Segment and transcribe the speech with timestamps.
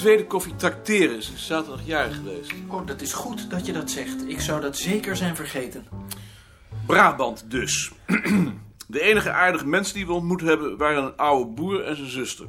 [0.00, 1.22] tweede koffie trakteren.
[1.22, 2.52] Ze is zaterdag jarig geweest.
[2.68, 4.28] Oh, dat is goed dat je dat zegt.
[4.28, 5.86] Ik zou dat zeker zijn vergeten.
[6.86, 7.92] Brabant dus.
[8.88, 12.46] De enige aardige mensen die we ontmoet hebben waren een oude boer en zijn zuster.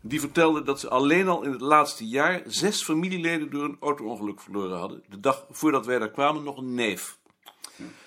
[0.00, 4.40] Die vertelde dat ze alleen al in het laatste jaar zes familieleden door een auto-ongeluk
[4.40, 5.02] verloren hadden.
[5.08, 7.18] De dag voordat wij daar kwamen nog een neef.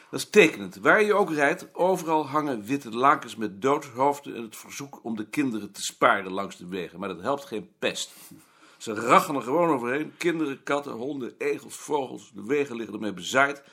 [0.10, 0.76] Dat is tekenend.
[0.76, 5.26] Waar je ook rijdt, overal hangen witte lakens met doodhoofden en het verzoek om de
[5.26, 7.00] kinderen te sparen langs de wegen.
[7.00, 8.12] Maar dat helpt geen pest.
[8.82, 10.14] Ze rachen er gewoon overheen.
[10.18, 12.32] Kinderen, katten, honden, egels, vogels.
[12.34, 13.64] De wegen liggen ermee bezaaid.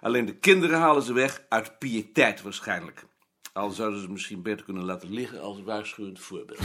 [0.00, 3.04] Alleen de kinderen halen ze weg uit piëteit waarschijnlijk.
[3.52, 6.58] Al zouden ze misschien beter kunnen laten liggen als waarschuwend voorbeeld.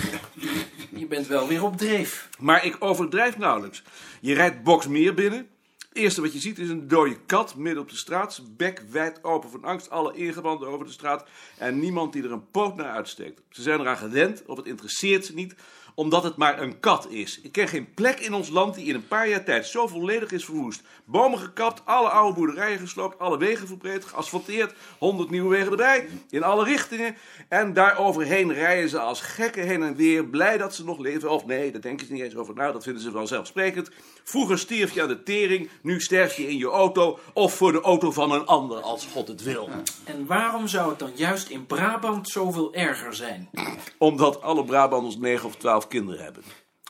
[1.00, 2.30] Je bent wel weer op dreef.
[2.40, 3.84] Maar ik overdrijf nauwelijks.
[4.22, 5.48] Je rijdt Boksmeer binnen.
[5.78, 8.34] Het eerste wat je ziet is een dode kat midden op de straat.
[8.34, 9.90] Zijn bek wijd open van angst.
[9.90, 11.26] Alle ingewanden over de straat.
[11.58, 13.42] En niemand die er een poot naar uitsteekt.
[13.50, 15.56] Ze zijn eraan gewend, of het interesseert ze niet
[15.96, 17.40] omdat het maar een kat is.
[17.42, 20.32] Ik ken geen plek in ons land die in een paar jaar tijd zo volledig
[20.32, 20.82] is verwoest.
[21.06, 26.44] Bomen gekapt, alle oude boerderijen gesloopt, alle wegen verbreed, geasfalteerd, honderd nieuwe wegen erbij, in
[26.44, 27.16] alle richtingen.
[27.48, 31.32] En daaroverheen rijden ze als gekken heen en weer, blij dat ze nog leven.
[31.32, 33.90] Of nee, daar denken ze niet eens over na, dat vinden ze vanzelfsprekend.
[34.24, 37.82] Vroeger stierf je aan de tering, nu sterf je in je auto of voor de
[37.82, 39.70] auto van een ander, als God het wil.
[40.04, 43.50] En waarom zou het dan juist in Brabant zoveel erger zijn?
[43.98, 46.44] Omdat alle Brabanders 9 of 12 kinderen hebben.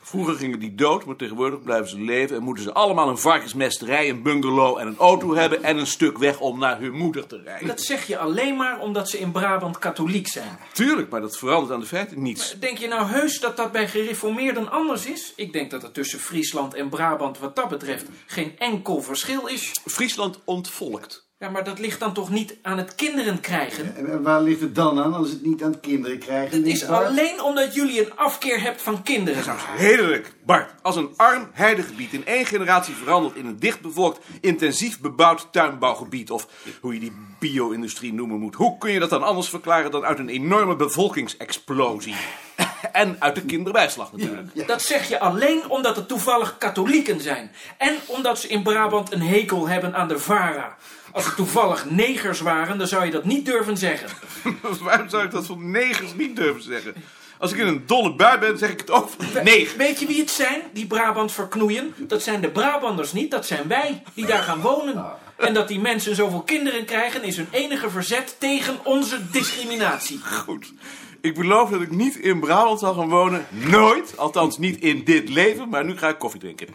[0.05, 4.09] Vroeger gingen die dood, maar tegenwoordig blijven ze leven en moeten ze allemaal een varkensmesterij,
[4.09, 7.41] een bungalow en een auto hebben en een stuk weg om naar hun moeder te
[7.41, 7.67] rijden.
[7.67, 10.57] Dat zeg je alleen maar omdat ze in Brabant katholiek zijn.
[10.73, 12.59] Tuurlijk, maar dat verandert aan de feiten niets.
[12.59, 15.33] Denk je nou heus dat dat bij gereformeerden anders is?
[15.35, 19.71] Ik denk dat er tussen Friesland en Brabant wat dat betreft geen enkel verschil is.
[19.85, 21.31] Friesland ontvolkt.
[21.43, 23.95] Ja, maar dat ligt dan toch niet aan het kinderen krijgen?
[23.95, 26.85] En waar ligt het dan aan als het niet aan het kinderen krijgen Het is
[26.85, 27.07] Bart?
[27.07, 29.43] alleen omdat jullie een afkeer hebt van kinderen.
[29.77, 30.73] Redelijk, Bart.
[30.81, 36.47] Als een arm heidegebied in één generatie verandert in een dichtbevolkt, intensief bebouwd tuinbouwgebied, of
[36.81, 40.19] hoe je die bio-industrie noemen moet, hoe kun je dat dan anders verklaren dan uit
[40.19, 42.15] een enorme bevolkingsexplosie?
[42.91, 44.67] En uit de kinderbijslag natuurlijk.
[44.67, 47.51] Dat zeg je alleen omdat het toevallig katholieken zijn.
[47.77, 50.77] En omdat ze in Brabant een hekel hebben aan de VARA.
[51.13, 54.09] Als het toevallig negers waren, dan zou je dat niet durven zeggen.
[54.81, 56.93] Waarom zou ik dat van negers niet durven zeggen?
[57.37, 59.77] Als ik in een dolle bui ben, zeg ik het ook van negen.
[59.77, 61.93] Weet je wie het zijn, die Brabant verknoeien?
[61.97, 65.05] Dat zijn de Brabanders niet, dat zijn wij, die daar gaan wonen.
[65.37, 70.19] En dat die mensen zoveel kinderen krijgen, is hun enige verzet tegen onze discriminatie.
[70.19, 70.73] Goed.
[71.21, 73.45] Ik beloof dat ik niet in Brabant zal gaan wonen.
[73.49, 74.17] Nooit.
[74.17, 75.69] Althans niet in dit leven.
[75.69, 76.67] Maar nu ga ik koffie drinken.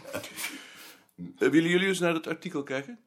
[1.39, 2.99] Eh, willen jullie eens naar dat artikel kijken?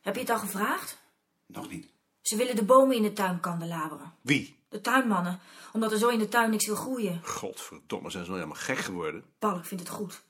[0.00, 0.98] Heb je het al gevraagd?
[1.46, 1.88] nog niet.
[2.22, 4.12] Ze willen de bomen in de tuin kandelaberen.
[4.20, 4.56] Wie?
[4.68, 5.40] De tuinmannen,
[5.72, 7.20] omdat er zo in de tuin niks wil groeien.
[7.24, 9.24] Godverdomme, zijn ze nou helemaal gek geworden?
[9.38, 10.22] Balk vindt het goed.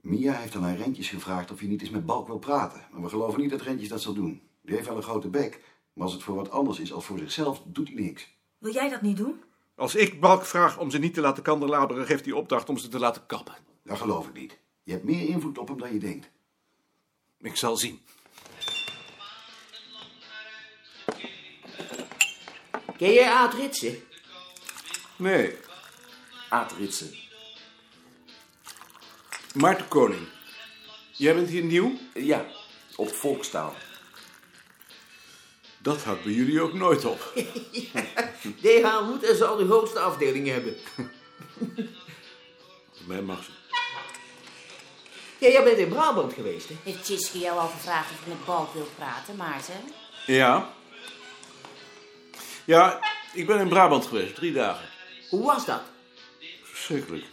[0.00, 2.86] Mia heeft al aan Rentjes gevraagd of hij niet eens met Balk wil praten.
[2.90, 4.42] Maar we geloven niet dat Rentjes dat zal doen.
[4.62, 5.60] Die heeft wel een grote bek.
[5.92, 8.28] Maar als het voor wat anders is als voor zichzelf, doet hij niks.
[8.58, 9.42] Wil jij dat niet doen?
[9.74, 12.88] Als ik Balk vraag om ze niet te laten kandelaberen, geeft hij opdracht om ze
[12.88, 13.54] te laten kappen.
[13.84, 14.58] Dat geloof ik niet.
[14.82, 16.30] Je hebt meer invloed op hem dan je denkt.
[17.38, 18.00] Ik zal zien.
[23.00, 24.02] Ken jij Aad Ritsen?
[25.16, 25.56] Nee,
[26.48, 27.14] Aad Ritsen.
[29.54, 30.28] Maarten Koning.
[31.12, 31.98] Jij bent hier nieuw?
[32.14, 32.46] Ja,
[32.96, 33.74] op volkstaal.
[35.78, 37.32] Dat houdt bij jullie ook nooit op.
[38.62, 40.76] DH moet en zal de grootste afdeling hebben.
[42.92, 43.50] Voor mij mag ze.
[45.38, 46.74] Ja, jij bent in Brabant geweest, hè?
[46.82, 49.80] Heeft Tjitske jou al gevraagd of je met Balk wilt praten, Maarten?
[50.26, 50.78] Ja.
[52.70, 53.00] Ja,
[53.32, 54.88] ik ben in Brabant geweest, drie dagen.
[55.28, 55.80] Hoe was dat?
[56.62, 57.24] Verschrikkelijk.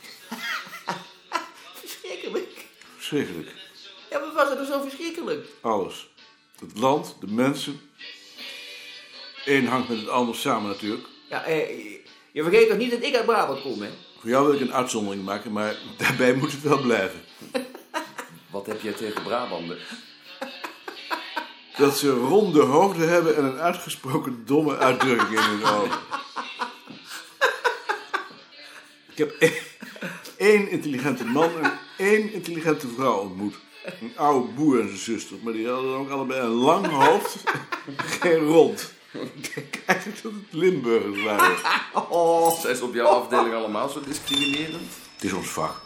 [1.82, 2.66] Verschrikkelijk.
[2.96, 3.52] Verschrikkelijk.
[4.10, 5.48] Ja, wat was er zo verschrikkelijk?
[5.62, 6.10] Alles.
[6.60, 7.80] Het land, de mensen.
[9.46, 11.08] Eén hangt met het ander samen natuurlijk.
[11.30, 11.92] Ja, eh,
[12.32, 13.90] je vergeet toch niet dat ik uit Brabant kom, hè?
[14.20, 17.22] Voor jou wil ik een uitzondering maken, maar daarbij moet het wel blijven.
[18.50, 19.78] Wat heb jij tegen Brabander?
[21.78, 26.00] Dat ze ronde hoofden hebben en een uitgesproken domme uitdrukking in hun ogen.
[29.10, 29.54] Ik heb één,
[30.38, 33.56] één intelligente man en één intelligente vrouw ontmoet.
[34.02, 37.44] Een oude boer en zijn zuster, maar die hadden ook allebei een lang hoofd,
[37.98, 38.94] geen rond.
[39.12, 41.56] Ik denk eigenlijk dat het Limburgers waren.
[42.10, 42.60] Oh.
[42.60, 44.92] Zijn ze op jouw afdeling allemaal zo discriminerend?
[45.16, 45.82] Het is ons vak.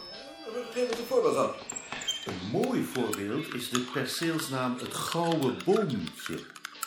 [2.24, 6.38] Een mooi voorbeeld is de perceelsnaam het Gouden Boomtje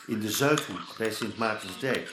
[0.07, 2.11] in de Zuidhoek bij Sint Maartensdijk.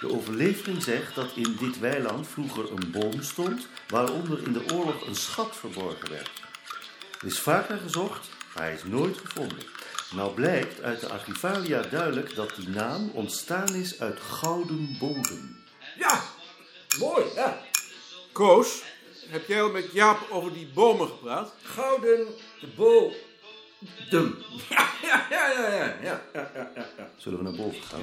[0.00, 3.66] De overlevering zegt dat in dit weiland vroeger een boom stond...
[3.88, 6.30] waaronder in de oorlog een schat verborgen werd.
[7.20, 9.62] Er is vaker gezocht, maar hij is nooit gevonden.
[10.14, 15.62] Nou blijkt uit de archivalia duidelijk dat die naam ontstaan is uit gouden bodem.
[15.98, 16.22] Ja,
[16.98, 17.62] mooi, ja.
[18.32, 18.82] Koos,
[19.32, 21.54] heb jij al met Jaap over die bomen gepraat?
[21.62, 22.26] Gouden
[22.76, 23.12] bol.
[24.10, 24.38] Dum.
[24.68, 25.68] Ja, ja, ja, ja,
[26.02, 27.10] ja, ja, ja, ja, ja.
[27.16, 28.02] Zullen we naar boven gaan?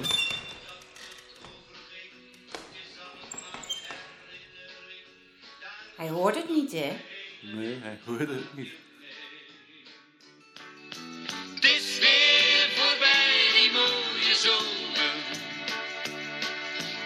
[5.96, 6.96] Hij hoort het niet, hè?
[7.40, 8.72] Nee, hij hoorde het niet.
[11.54, 15.14] Het is weer voorbij die mooie zomer.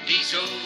[0.07, 0.64] Die zomer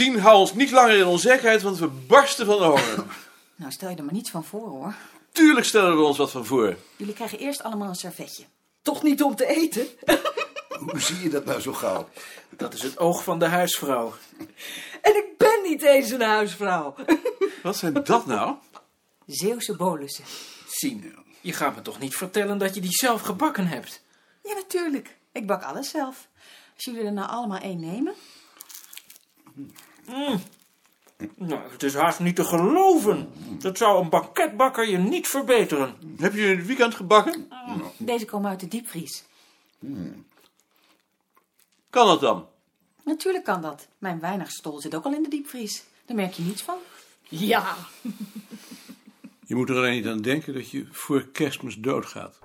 [0.00, 3.04] Sien, hou ons niet langer in onzekerheid, want we barsten van de honger.
[3.56, 4.94] Nou, stel je er maar niets van voor, hoor.
[5.32, 6.76] Tuurlijk stellen we ons wat van voor.
[6.96, 8.44] Jullie krijgen eerst allemaal een servetje.
[8.82, 9.86] Toch niet om te eten?
[10.86, 12.08] Hoe zie je dat nou zo gauw?
[12.50, 14.14] Dat is het oog van de huisvrouw.
[15.02, 16.94] En ik ben niet eens een huisvrouw.
[17.62, 18.54] Wat zijn dat nou?
[19.26, 20.24] Zeeuwse bolussen.
[20.68, 24.02] Sien, je gaat me toch niet vertellen dat je die zelf gebakken hebt?
[24.42, 25.16] Ja, natuurlijk.
[25.32, 26.28] Ik bak alles zelf.
[26.74, 28.14] Als jullie er nou allemaal één nemen.
[31.36, 33.32] Nou, het is haast niet te geloven.
[33.58, 35.94] Dat zou een banketbakker je niet verbeteren.
[36.16, 37.48] Heb je in het weekend gebakken?
[37.96, 39.24] Deze komen uit de diepvries.
[41.90, 42.46] Kan dat dan?
[43.04, 43.88] Natuurlijk kan dat.
[43.98, 45.84] Mijn weinigstol zit ook al in de diepvries.
[46.06, 46.78] Daar merk je niets van.
[47.28, 47.76] Ja.
[49.46, 52.38] Je moet er alleen niet aan denken dat je voor kerstmis doodgaat.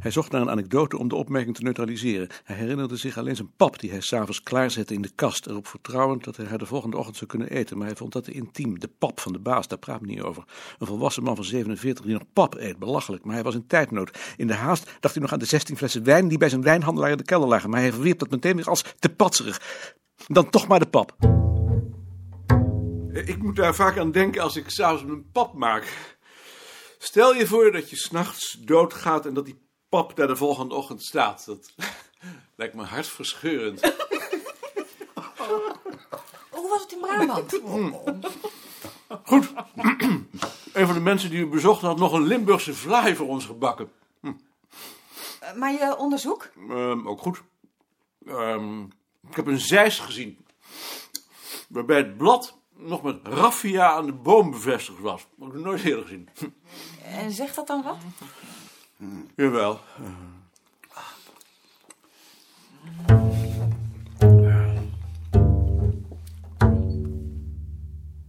[0.00, 2.28] Hij zocht naar een anekdote om de opmerking te neutraliseren.
[2.44, 6.24] Hij herinnerde zich alleen zijn pap die hij s'avonds klaarzette in de kast, erop vertrouwend
[6.24, 7.78] dat hij haar de volgende ochtend zou kunnen eten.
[7.78, 8.78] Maar hij vond dat te intiem.
[8.78, 10.44] De pap van de baas, daar praat men niet over.
[10.78, 13.24] Een volwassen man van 47 die nog pap eet, belachelijk.
[13.24, 14.18] Maar hij was in tijdnood.
[14.36, 17.10] In de haast dacht hij nog aan de 16 flessen wijn die bij zijn wijnhandelaar
[17.10, 17.70] in de kelder lagen.
[17.70, 19.60] Maar hij verwierp dat meteen weer als te patserig.
[20.26, 21.16] Dan toch maar de pap.
[23.12, 26.16] Ik moet daar vaak aan denken als ik s'avonds mijn pap maak.
[26.98, 31.02] Stel je voor dat je s'nachts doodgaat en dat die pap daar de volgende ochtend
[31.02, 31.46] staat.
[31.46, 31.72] Dat
[32.56, 33.80] lijkt me hartverscheurend.
[36.50, 37.60] Hoe was het in Brabant?
[39.24, 39.52] Goed.
[40.72, 43.92] Een van de mensen die u bezocht had nog een Limburgse vlaai voor ons gebakken.
[45.40, 46.50] Eh, maar je onderzoek?
[46.68, 47.42] Ehm, ook goed.
[48.26, 48.82] Ehm,
[49.28, 50.38] ik heb een zeis gezien.
[51.68, 55.26] Waarbij het blad nog met raffia aan de boom bevestigd was.
[55.36, 56.28] Dat heb ik nooit eerder gezien.
[57.04, 57.96] En zegt dat dan wat?
[59.36, 59.80] Jawel.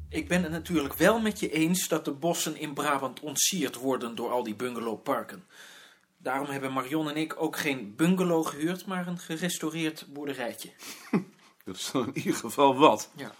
[0.09, 4.15] Ik ben het natuurlijk wel met je eens dat de bossen in Brabant ontsierd worden
[4.15, 5.44] door al die bungalowparken.
[6.18, 10.69] Daarom hebben Marion en ik ook geen bungalow gehuurd, maar een gerestaureerd boerderijtje.
[11.65, 13.09] Dat is dan in ieder geval wat.
[13.15, 13.35] Ja.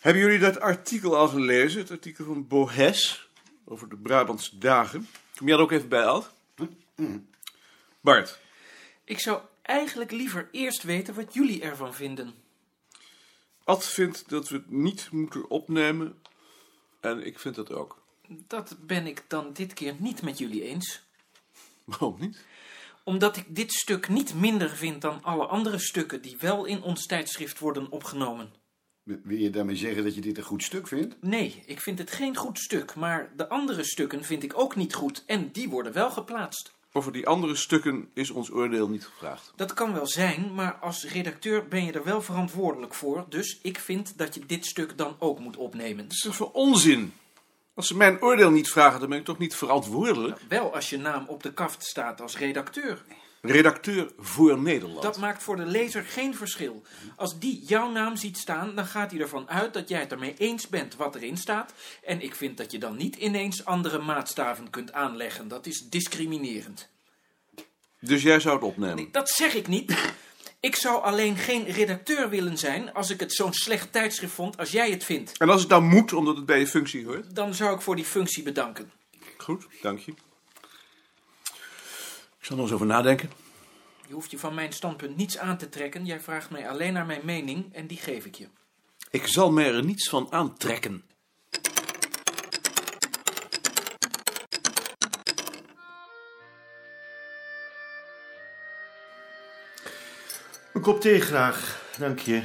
[0.00, 1.80] Hebben jullie dat artikel al gelezen?
[1.80, 3.28] Het artikel van Bohes
[3.64, 5.08] over de Brabantse dagen.
[5.36, 6.30] Kom jij er ook even bij, Alt?
[8.00, 8.38] Bart,
[9.04, 12.34] Ik zou eigenlijk liever eerst weten wat jullie ervan vinden.
[13.64, 16.22] Ad vindt dat we het niet moeten opnemen.
[17.00, 18.02] En ik vind dat ook.
[18.28, 21.02] Dat ben ik dan dit keer niet met jullie eens.
[21.84, 22.44] Waarom niet?
[23.04, 27.06] Omdat ik dit stuk niet minder vind dan alle andere stukken die wel in ons
[27.06, 28.52] tijdschrift worden opgenomen.
[29.04, 31.16] Wil je daarmee zeggen dat je dit een goed stuk vindt?
[31.20, 34.94] Nee, ik vind het geen goed stuk, maar de andere stukken vind ik ook niet
[34.94, 36.72] goed en die worden wel geplaatst.
[36.92, 39.52] Over die andere stukken is ons oordeel niet gevraagd.
[39.56, 43.78] Dat kan wel zijn, maar als redacteur ben je er wel verantwoordelijk voor, dus ik
[43.78, 46.04] vind dat je dit stuk dan ook moet opnemen.
[46.04, 47.12] Dat is toch voor onzin?
[47.74, 50.38] Als ze mijn oordeel niet vragen, dan ben ik toch niet verantwoordelijk?
[50.48, 53.02] Wel als je naam op de kaft staat als redacteur.
[53.44, 55.02] Redacteur voor Nederland.
[55.02, 56.82] Dat maakt voor de lezer geen verschil.
[57.16, 60.34] Als die jouw naam ziet staan, dan gaat hij ervan uit dat jij het ermee
[60.38, 61.72] eens bent wat erin staat.
[62.04, 65.48] En ik vind dat je dan niet ineens andere maatstaven kunt aanleggen.
[65.48, 66.88] Dat is discriminerend.
[68.00, 68.96] Dus jij zou het opnemen?
[68.96, 69.94] Nee, dat zeg ik niet.
[70.60, 74.70] Ik zou alleen geen redacteur willen zijn als ik het zo'n slecht tijdschrift vond als
[74.70, 75.38] jij het vindt.
[75.38, 77.34] En als het dan moet, omdat het bij je functie hoort?
[77.34, 78.92] Dan zou ik voor die functie bedanken.
[79.36, 80.14] Goed, dank je.
[82.42, 83.30] Ik zal er eens over nadenken.
[84.06, 86.04] Je hoeft je van mijn standpunt niets aan te trekken.
[86.04, 88.48] Jij vraagt mij alleen naar mijn mening en die geef ik je.
[89.10, 91.04] Ik zal me er niets van aantrekken.
[100.72, 102.42] Een kop thee graag, dank je.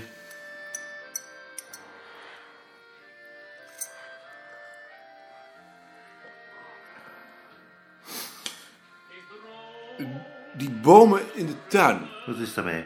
[10.88, 12.08] Bomen in de tuin.
[12.26, 12.84] Wat is daarmee?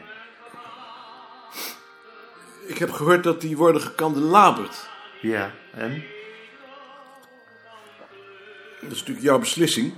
[2.66, 4.90] Ik heb gehoord dat die worden gekandelaberd.
[5.22, 6.04] Ja, en?
[8.82, 9.94] Dat is natuurlijk jouw beslissing.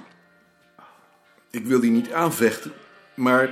[1.50, 2.74] Ik wil die niet aanvechten,
[3.13, 3.50] maar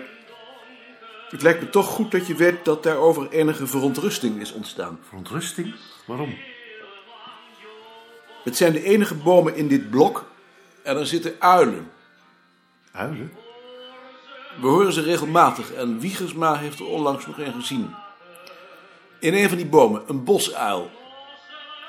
[1.30, 5.00] het lijkt me toch goed dat je weet dat daarover enige verontrusting is ontstaan.
[5.08, 5.76] Verontrusting?
[6.06, 6.38] Waarom?
[8.44, 10.26] Het zijn de enige bomen in dit blok
[10.84, 11.92] en er zitten uilen.
[12.92, 13.32] Uilen?
[14.60, 17.96] We horen ze regelmatig en Wiegersma heeft er onlangs nog een gezien.
[19.20, 20.92] In een van die bomen, een bosuil.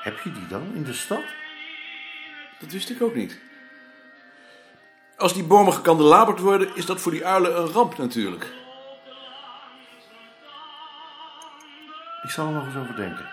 [0.01, 1.23] Heb je die dan in de stad?
[2.59, 3.39] Dat wist ik ook niet.
[5.17, 8.51] Als die bomen gekandelaberd worden, is dat voor die uilen een ramp natuurlijk.
[12.23, 13.29] Ik zal er nog eens over denken.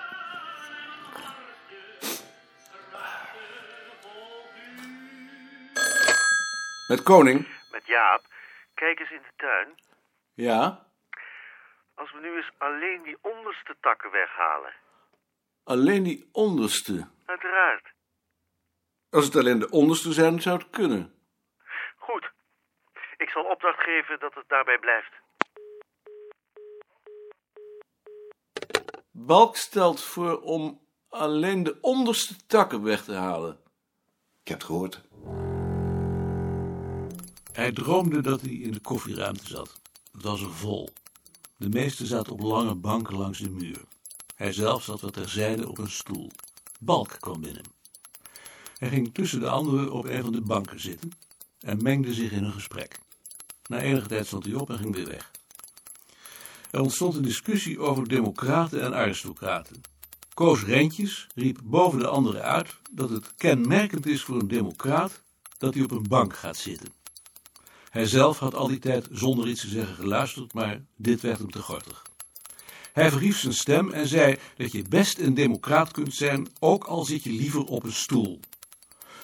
[6.88, 7.46] Met koning?
[7.70, 8.22] Met Jaap.
[8.74, 9.74] Kijk eens in de tuin.
[10.34, 10.86] Ja.
[11.94, 14.72] Als we nu eens alleen die onderste takken weghalen.
[15.64, 17.08] Alleen die onderste.
[17.26, 17.92] Uiteraard.
[19.10, 21.14] Als het alleen de onderste zijn, zou het kunnen.
[21.96, 22.30] Goed.
[23.16, 25.12] Ik zal opdracht geven dat het daarbij blijft.
[29.10, 33.52] Balk stelt voor om alleen de onderste takken weg te halen.
[34.42, 35.08] Ik heb het gehoord.
[37.60, 39.80] Hij droomde dat hij in de koffieruimte zat.
[40.12, 40.88] Het was er vol.
[41.56, 43.80] De meesten zaten op lange banken langs de muur.
[44.34, 46.30] Hij zelf zat wat terzijde op een stoel.
[46.78, 47.62] Balk kwam binnen.
[48.78, 51.10] Hij ging tussen de anderen op een van de banken zitten
[51.60, 52.98] en mengde zich in een gesprek.
[53.66, 55.30] Na enige tijd stond hij op en ging weer weg.
[56.70, 59.80] Er ontstond een discussie over democraten en aristocraten.
[60.34, 65.22] Koos Rentjes riep boven de anderen uit dat het kenmerkend is voor een democraat
[65.58, 66.99] dat hij op een bank gaat zitten.
[67.90, 71.50] Hij zelf had al die tijd zonder iets te zeggen geluisterd, maar dit werd hem
[71.50, 72.02] te gortig.
[72.92, 77.04] Hij verhief zijn stem en zei dat je best een democraat kunt zijn, ook al
[77.04, 78.40] zit je liever op een stoel.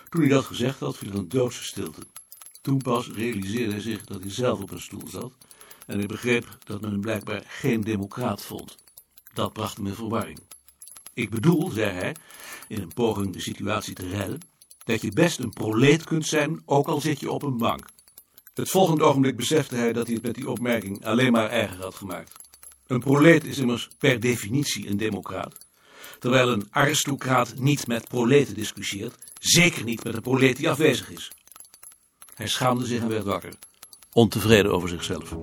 [0.08, 2.02] Toen hij dat gezegd had, viel er een doodse stilte.
[2.60, 5.32] Toen pas realiseerde hij zich dat hij zelf op een stoel zat
[5.86, 8.76] en hij begreep dat men hem blijkbaar geen democraat vond.
[9.34, 10.38] Dat bracht hem in verwarring.
[11.14, 12.14] Ik bedoel, zei hij,
[12.68, 14.40] in een poging de situatie te redden,
[14.84, 17.94] dat je best een proleet kunt zijn, ook al zit je op een bank.
[18.56, 21.94] Het volgende ogenblik besefte hij dat hij het met die opmerking alleen maar erger had
[21.94, 22.32] gemaakt.
[22.86, 25.56] Een proleet is immers per definitie een democraat.
[26.18, 31.32] Terwijl een aristocraat niet met proleten discussieert, zeker niet met een proleet die afwezig is.
[32.34, 33.54] Hij schaamde zich en werd wakker,
[34.12, 35.36] ontevreden over zichzelf.